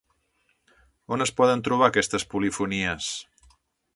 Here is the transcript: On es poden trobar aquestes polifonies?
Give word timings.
On 1.17 1.25
es 1.25 1.33
poden 1.41 1.61
trobar 1.69 1.91
aquestes 1.91 2.27
polifonies? 2.33 3.13